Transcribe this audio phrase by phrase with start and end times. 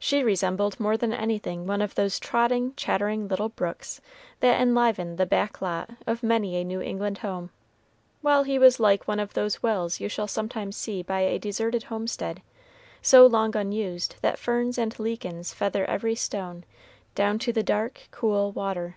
[0.00, 4.00] She resembled more than anything one of those trotting, chattering little brooks
[4.40, 7.50] that enliven the "back lot" of many a New England home,
[8.20, 11.84] while he was like one of those wells you shall sometimes see by a deserted
[11.84, 12.42] homestead,
[13.00, 16.64] so long unused that ferns and lichens feather every stone
[17.14, 18.96] down to the dark, cool water.